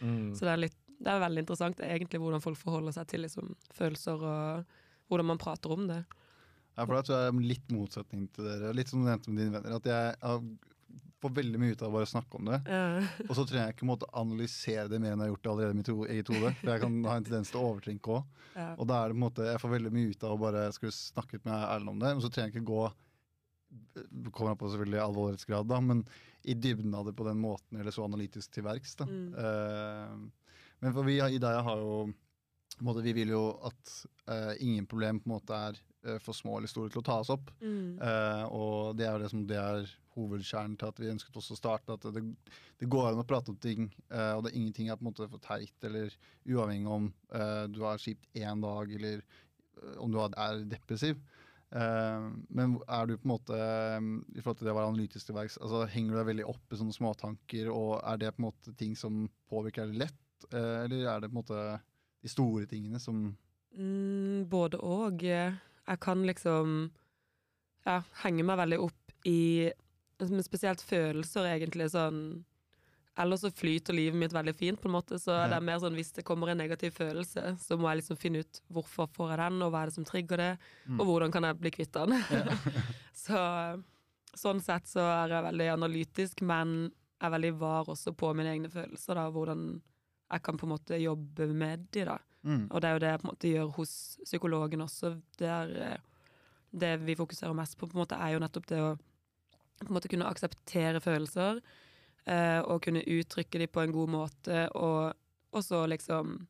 [0.00, 0.34] Mm.
[0.36, 3.54] Så det er, litt, det er veldig interessant egentlig hvordan folk forholder seg til liksom,
[3.74, 4.64] følelser, og
[5.10, 6.02] hvordan man prater om det.
[6.76, 8.72] Ja, for da tror jeg er litt motsetning til dere.
[8.76, 9.76] Litt som du nevnte med dine venner.
[9.78, 10.74] At jeg har-
[11.22, 12.58] får veldig mye ut av å bare snakke om det.
[12.68, 13.00] Ja.
[13.26, 15.76] Og så trenger jeg ikke måtte analysere det mer enn jeg har gjort det allerede
[15.76, 16.52] i mitt eget hode.
[16.60, 18.44] For jeg kan ha en tendens til å overtrinke òg.
[18.56, 18.68] Ja.
[18.76, 20.68] Og da er det på en måte, jeg får veldig mye ut av å bare
[20.76, 22.12] skulle snakke med Erlend om det.
[22.12, 22.84] Men så trenger jeg ikke gå
[24.32, 26.04] kommer an på selvfølgelig alvorlighetsgrad, da, men
[26.46, 28.94] i dybden av det på den måten, eller så analytisk til verks.
[29.00, 29.08] da.
[29.10, 29.32] Mm.
[29.34, 32.06] Uh, men for vi i Ideia har jo
[32.84, 33.92] måte, Vi vil jo at
[34.28, 37.30] uh, ingen problem på en måte er eh, for små eller store til å tas
[37.32, 37.48] opp.
[37.62, 37.96] Mm.
[37.96, 41.54] Eh, og det er jo det som det er hovedkjernen til at vi ønsket også
[41.54, 41.96] å starte.
[41.96, 42.22] At det,
[42.80, 45.10] det går an å prate om ting, eh, og det er ingenting er på en
[45.10, 46.14] måte for teit eller
[46.48, 51.20] uavhengig om eh, du har kjipt én dag eller eh, om du er depressiv.
[51.66, 55.56] Men er du på en måte i forhold til det å være analytisk til verks,
[55.58, 58.74] altså henger du deg veldig opp i sånne småtanker, og er det på en måte
[58.78, 61.64] ting som påvirker deg lett, eller er det på en måte
[62.22, 63.26] de store tingene som
[63.76, 65.22] Mm, både og.
[65.22, 66.76] Jeg kan liksom
[67.86, 69.68] ja, henge meg veldig opp i
[70.44, 71.90] spesielt følelser, egentlig.
[71.92, 72.44] sånn
[73.18, 75.16] Ellers så flyter livet mitt veldig fint, på en måte.
[75.18, 78.18] Så det er mer sånn hvis det kommer en negativ følelse, så må jeg liksom
[78.20, 81.00] finne ut hvorfor får jeg den, og hva er det som trigger det, Mm.
[81.00, 82.12] og hvordan kan jeg bli kvitt den.
[83.24, 83.40] så
[84.36, 86.92] sånn sett så er jeg veldig analytisk, men
[87.24, 89.30] er veldig var også på mine egne følelser, da.
[89.32, 89.80] Hvordan
[90.30, 92.18] jeg kan på en måte jobbe med de, da.
[92.44, 92.68] mm.
[92.70, 93.92] Og det er jo det jeg på en måte gjør hos
[94.24, 95.14] psykologen også.
[95.38, 95.98] Det, er, eh,
[96.76, 98.98] det vi fokuserer mest på, på en måte, er jo nettopp det å
[99.80, 101.60] på en måte kunne akseptere følelser.
[102.26, 106.48] eh, og kunne uttrykke dem på en god måte, og så liksom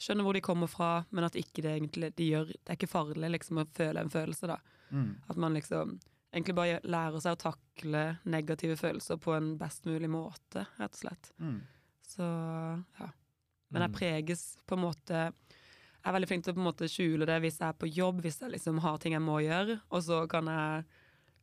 [0.00, 2.88] skjønne hvor de kommer fra, men at ikke det egentlig de gjør Det er ikke
[2.88, 4.56] farlig liksom å føle en følelse, da.
[4.90, 5.16] Mm.
[5.28, 5.98] At man liksom
[6.32, 11.00] egentlig bare lærer seg å takle negative følelser på en best mulig måte, rett og
[11.02, 11.32] slett.
[11.40, 11.60] Mm.
[12.08, 12.22] Så
[13.00, 13.10] ja.
[13.70, 13.98] Men jeg Mm.
[13.98, 15.32] preges på en måte
[16.04, 17.92] Jeg er veldig flink til å på en måte skjule det hvis jeg er på
[17.92, 19.80] jobb, hvis jeg liksom har ting jeg må gjøre.
[19.90, 20.84] Og så kan jeg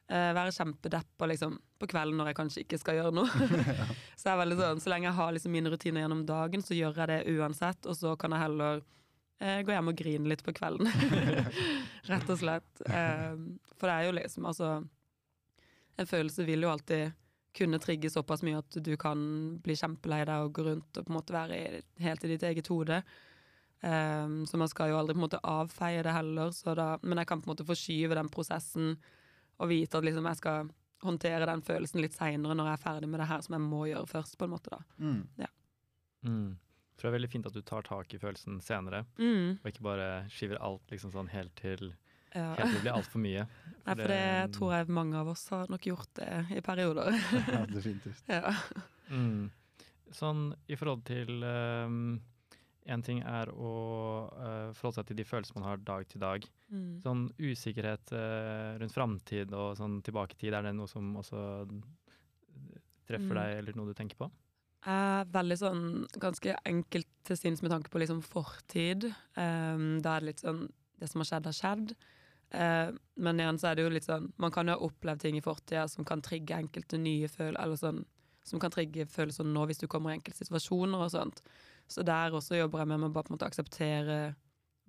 [0.08, 3.48] være kjempedeppa liksom, på kvelden når jeg kanskje ikke skal gjøre noe.
[4.20, 6.78] så jeg er veldig sånn, så lenge jeg har liksom mine rutiner gjennom dagen, så
[6.78, 7.90] gjør jeg det uansett.
[7.90, 8.82] Og så kan jeg heller
[9.40, 10.90] eh, gå hjem og grine litt på kvelden.
[12.12, 12.72] Rett og slett.
[12.86, 13.38] Eh,
[13.76, 14.76] for det er jo liksom altså
[15.96, 17.14] En følelse vil jo alltid
[17.56, 19.20] kunne trigge såpass mye at du kan
[19.64, 22.44] bli kjempelei deg og gå rundt og på en måte være i, helt i ditt
[22.44, 22.98] eget hode.
[23.80, 27.22] Um, så man skal jo aldri på en måte avfeie det heller, så da, men
[27.22, 28.98] jeg kan på en måte forskyve den prosessen
[29.60, 30.70] og vite at liksom jeg skal
[31.06, 33.82] håndtere den følelsen litt seinere når jeg er ferdig med det her som jeg må
[33.90, 34.80] gjøre først, på en måte, da.
[34.98, 35.20] Mm.
[36.26, 36.48] Mm.
[36.96, 39.84] For det er veldig fint at du tar tak i følelsen senere, Mm, og ikke
[39.86, 41.92] bare skyver alt liksom sånn helt til,
[42.34, 42.54] ja.
[42.56, 43.44] helt til det blir altfor mye.
[43.86, 47.12] Nei, for det tror jeg mange av oss har nok gjort det i perioder.
[47.56, 48.24] Ja, definitivt.
[48.32, 48.56] ja.
[49.12, 49.52] Mm.
[50.16, 52.16] Sånn i forhold til um,
[52.86, 53.72] En ting er å
[54.30, 56.46] uh, forholde seg til de følelsene man har dag til dag.
[56.70, 56.90] Mm.
[57.02, 61.42] Sånn usikkerhet uh, rundt framtid og sånn tilbaketid, er det noe som også
[63.06, 63.38] treffer Mm.
[63.38, 64.30] deg, eller noe du tenker på?
[64.86, 65.84] Jeg er veldig sånn
[66.22, 69.08] ganske enkelt til sinns med tanke på liksom fortid.
[69.34, 71.96] Um, da er det litt sånn Det som har skjedd, har skjedd.
[72.54, 75.36] Uh, men igjen så er det jo litt sånn Man kan jo ha opplevd ting
[75.36, 78.06] i fortida som kan trigge enkelte nye følelser, eller sånn
[78.46, 81.42] som kan trigge følelser nå hvis du kommer i enkelte situasjoner og sånt.
[81.88, 84.20] Så der også jobber jeg med å bare på en måte akseptere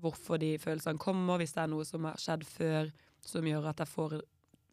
[0.00, 2.90] hvorfor de følelsene kommer, hvis det er noe som har skjedd før
[3.26, 4.18] som gjør at jeg får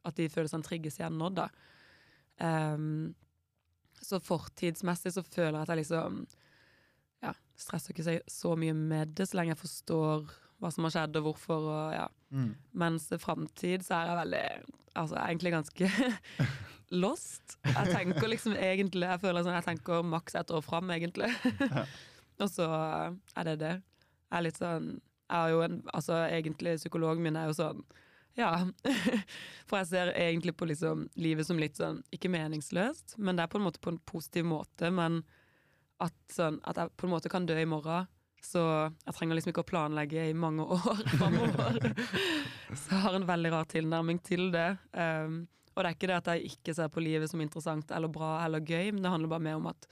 [0.05, 1.45] At de følelsene trigges igjen nå, da.
[2.43, 3.13] Um,
[4.03, 6.17] så fortidsmessig så føler jeg at jeg liksom
[7.23, 10.25] ja, stresser ikke så- så mye med det, så lenge jeg forstår
[10.59, 11.63] hva som har skjedd og hvorfor.
[11.71, 12.07] Og, ja.
[12.36, 12.55] Mm.
[12.73, 14.45] Mens framtid så er jeg veldig
[14.95, 15.88] Altså egentlig ganske
[17.03, 17.55] lost.
[17.65, 21.31] Jeg tenker liksom egentlig Jeg føler sånn, jeg tenker maks ett år fram, egentlig.
[22.43, 23.73] og så er det det.
[24.29, 24.88] Jeg er litt sånn
[25.29, 27.84] Jeg har jo en Altså egentlig psykologen min er jo sånn
[28.38, 28.49] ja.
[29.69, 33.51] For jeg ser egentlig på liksom livet som litt sånn ikke meningsløst, men det er
[33.53, 34.89] på en måte på en positiv måte.
[34.89, 35.19] Men
[36.01, 38.10] at, sånn, at jeg på en måte kan dø i morgen,
[38.43, 38.63] så
[39.06, 41.93] jeg trenger liksom ikke å planlegge i mange år framover.
[42.82, 44.71] så jeg har en veldig rar tilnærming til det.
[44.97, 48.12] Um, og det er ikke det at jeg ikke ser på livet som interessant eller
[48.13, 49.88] bra eller gøy, men det handler bare mer om at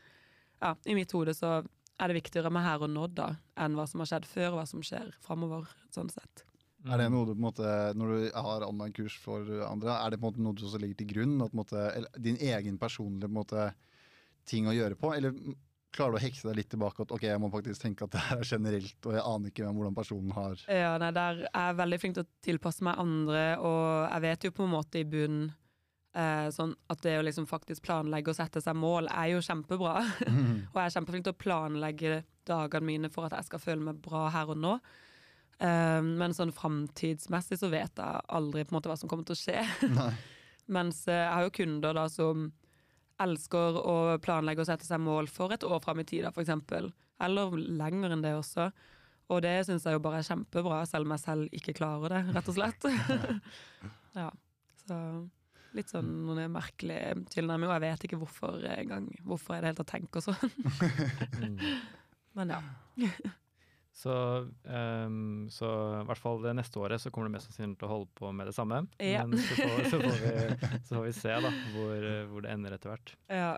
[0.62, 1.62] ja, i mitt hode så
[2.02, 4.62] er det viktigere med her og nå da, enn hva som har skjedd før, og
[4.62, 5.70] hva som skjer framover.
[5.94, 6.46] Sånn sett.
[6.90, 10.18] Er det noe du på en måte, Når du har online-kurs for andre, er det
[10.18, 11.36] på en måte noe du også legger til grunn?
[11.46, 11.84] At måte,
[12.18, 13.70] din egen personlige måte,
[14.50, 15.14] ting å gjøre på?
[15.14, 15.36] Eller
[15.94, 18.24] klarer du å hekse deg litt tilbake at ok, jeg må faktisk tenke at det
[18.24, 21.80] her er generelt, og jeg aner ikke hvordan personen har Ja, nei, der er jeg
[21.82, 25.08] veldig flink til å tilpasse meg andre, og jeg vet jo på en måte i
[25.12, 25.50] bunnen
[26.12, 29.94] sånn at det å liksom faktisk planlegge og sette seg mål er jo kjempebra.
[30.74, 32.18] og jeg er kjempeflink til å planlegge
[32.50, 34.74] dagene mine for at jeg skal føle meg bra her og nå.
[35.62, 39.38] Eh, men sånn framtidsmessig så vet jeg aldri på en måte hva som kommer til
[39.38, 39.62] å skje.
[40.00, 40.12] Nei.
[40.72, 42.50] Mens eh, jeg har jo kunder da som
[43.22, 46.56] elsker å planlegge og sette seg mål for et år fram i tid, f.eks.
[47.22, 48.72] Eller lenger enn det også.
[49.32, 52.22] Og det syns jeg jo bare er kjempebra, selv om jeg selv ikke klarer det,
[52.36, 52.88] rett og slett.
[54.24, 54.32] ja.
[54.82, 54.98] Så
[55.78, 57.00] litt sånn noen merkelig
[57.34, 59.10] tilnærming, og jeg vet ikke hvorfor engang.
[59.26, 60.56] Hvorfor jeg i det hele tatt tenker sånn.
[61.42, 61.62] Mm.
[62.38, 62.64] Men ja.
[64.02, 64.14] Så,
[64.64, 65.68] um, så
[66.00, 68.32] i hvert fall det neste året så kommer du mest sannsynlig til å holde på
[68.34, 68.80] med det samme.
[69.04, 69.26] Ja.
[69.28, 70.32] Men så får, så, får vi,
[70.88, 73.14] så får vi se da, hvor, hvor det ender etter hvert.
[73.28, 73.52] Ja.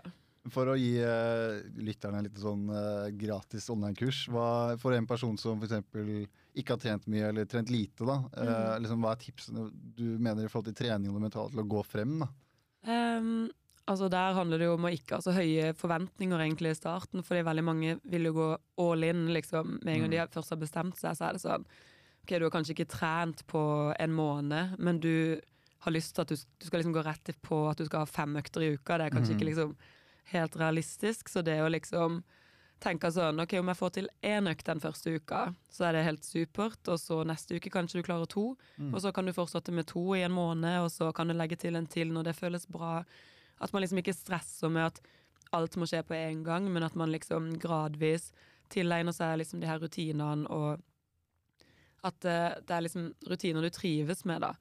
[0.52, 5.78] For å gi uh, lytterne litt sånn uh, gratis online-kurs, for en person som f.eks.
[6.60, 8.82] ikke har trent mye eller trent lite, da, uh, mm.
[8.84, 11.68] liksom, hva er tipsene du mener i forhold til trening og det mentale til å
[11.76, 12.18] gå frem?
[12.20, 12.28] da?
[12.84, 13.48] Um,
[13.88, 17.24] altså Der handler det jo om å ikke ha så høye forventninger egentlig i starten,
[17.24, 18.50] fordi veldig mange vil jo gå
[18.84, 20.32] all in liksom, med en gang de Mm.
[20.36, 21.16] først har bestemt seg.
[21.16, 21.66] Så er det sånn
[22.24, 25.40] Ok, du har kanskje ikke trent på en måned, men du
[25.84, 28.08] har lyst til at du, du skal liksom gå rett på at du skal ha
[28.08, 28.96] fem økter i uka.
[28.96, 29.36] Det er kanskje mm.
[29.36, 29.74] ikke liksom
[30.32, 32.22] helt realistisk, så det å liksom
[32.84, 36.06] tenke sånn Ok, om jeg får til én økt den første uka, så er det
[36.08, 38.50] helt supert, og så neste uke kanskje du klarer to.
[38.76, 38.92] Mm.
[38.92, 41.58] Og så kan du fortsette med to i en måned, og så kan du legge
[41.60, 42.98] til en til når det føles bra.
[43.62, 45.00] At man liksom ikke stresser med at
[45.54, 48.32] alt må skje på en gang, men at man liksom gradvis
[48.72, 50.82] tilegner seg liksom de her rutinene, og
[52.04, 54.54] at eh, det er liksom rutiner du trives med, da.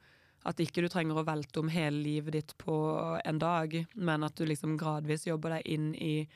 [0.43, 2.75] At ikke du trenger å velte om hele livet ditt på
[3.23, 6.27] en dag, men at du liksom gradvis jobber deg inn i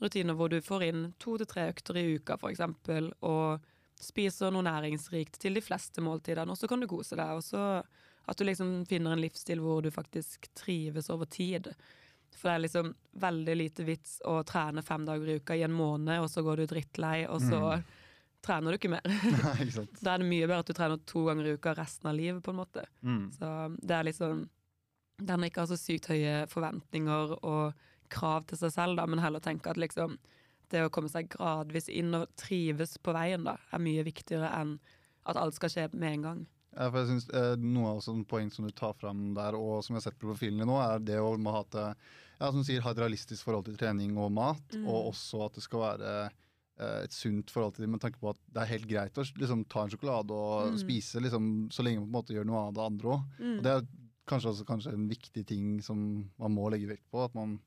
[0.00, 3.60] rutiner hvor du får inn to til tre økter i uka, eksempel, og
[4.00, 7.36] spiser noe næringsrikt til de fleste måltidene, og så kan du kose deg.
[7.36, 7.84] Og så
[8.24, 11.68] at du liksom finner en livsstil hvor du faktisk trives over tid.
[12.34, 15.76] For det er liksom veldig lite vits å trene fem dager i uka i en
[15.76, 17.84] måned, og så går du drittlei, og så Mm.
[18.44, 19.04] Trener du ikke mer.
[19.08, 20.02] Nei, ikke sant?
[20.04, 22.42] Da er det mye bedre at du trener to ganger i uka resten av livet,
[22.44, 22.84] på en måte.
[23.02, 23.24] Mm.
[23.38, 24.44] Så det er liksom
[25.24, 27.74] Den ikke har så sykt høye forventninger og
[28.10, 30.16] krav til seg selv, da, men heller tenke at liksom
[30.72, 34.72] det å komme seg gradvis inn og trives på veien, da, er mye viktigere enn
[35.30, 36.42] at alt skal skje med en gang.
[36.74, 39.84] Ja, for jeg synes, eh, Noe av sånne poeng som du tar fram der, og
[39.86, 41.94] som jeg har sett på profilen din nå, er det å ha, et, eh,
[42.40, 44.88] ja, som sier, ha et realistisk forhold til trening og mat, Mm.
[44.88, 46.30] og også at det skal være
[47.04, 49.64] et sunt forhold til det, med tanke på at det er helt greit å liksom,
[49.70, 50.78] ta en sjokolade og Mm.
[50.80, 53.22] spise liksom, så lenge man på en måte gjør noe av det andre òg.
[53.38, 53.56] Mm.
[53.58, 53.86] Og det er
[54.26, 57.24] kanskje også kanskje en viktig ting som man må legge vekt på.
[57.24, 57.60] At man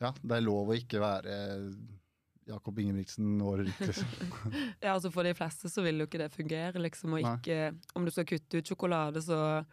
[0.00, 1.36] Ja, det er lov å ikke være
[2.46, 4.06] Jakob Ingebrigtsen året rundt, liksom.
[4.82, 7.14] Ja, altså For de fleste så vil jo ikke det fungere, liksom.
[7.16, 7.70] Og Nei.
[7.94, 9.64] om du skal kutte ut sjokolade, så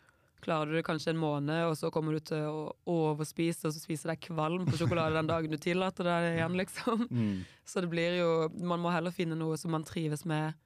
[0.41, 3.82] klarer du det kanskje en måned, og så kommer du til å overspise, og så
[3.82, 7.06] spiser deg kvalm på sjokolade den dagen du tillater deg det igjen, liksom.
[7.12, 7.36] Mm.
[7.67, 10.58] Så det blir jo Man må heller finne noe som man trives med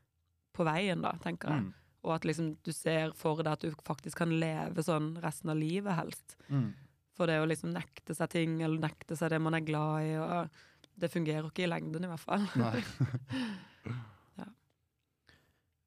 [0.55, 1.65] på veien, da, tenker jeg.
[1.65, 1.73] Mm.
[2.05, 5.59] Og at liksom du ser for deg at du faktisk kan leve sånn resten av
[5.59, 6.37] livet, helst.
[6.47, 6.71] Mm.
[7.15, 10.15] For det å liksom nekte seg ting, eller nekte seg det man er glad i,
[10.21, 12.45] og det fungerer ikke i lengden, i hvert fall.
[12.59, 13.95] Nei.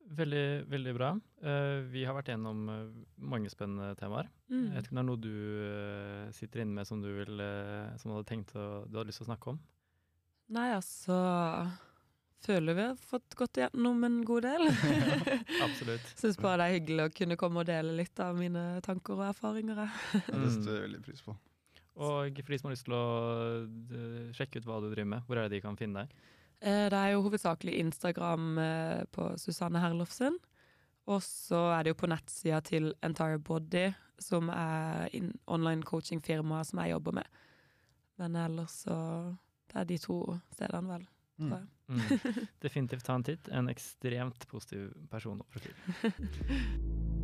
[0.08, 1.08] Veldig, veldig bra.
[1.44, 2.84] Eh, vi har vært gjennom eh,
[3.20, 4.30] mange spennende temaer.
[4.48, 4.70] Jeg Mm.
[4.74, 5.34] vet ikke om det er noe du
[5.68, 7.42] eh, sitter inne med som du, vil,
[8.00, 9.58] som du hadde tenkt å, du hadde lyst til å snakke om?
[10.56, 11.18] Nei, altså
[12.40, 14.68] Føler vi har fått gått gjennom en god del.
[15.66, 16.06] Absolutt.
[16.20, 19.24] Syns bare det er hyggelig å kunne komme og dele litt av mine tanker og
[19.26, 19.80] erfaringer.
[19.82, 20.22] jeg.
[20.30, 21.34] Ja, det setter jeg veldig pris på.
[21.98, 23.04] Og for de som har lyst til å
[24.38, 26.14] sjekke ut hva du driver med, hvor er det de kan finne deg?
[26.60, 30.38] Eh, Det er jo hovedsakelig Instagram eh, på Susanne Herlofsen.
[31.08, 33.86] Og så er det jo på nettsida til Entire Body,
[34.20, 35.08] som er
[35.46, 37.24] online coaching-firma som jeg jobber med.
[38.18, 39.36] Men ellers så
[39.68, 41.06] Det er de to stedene, vel.
[41.38, 41.68] Mm.
[41.88, 42.00] Mm.
[42.64, 43.48] Definitivt ta en titt.
[43.52, 47.17] En ekstremt positiv person og profil.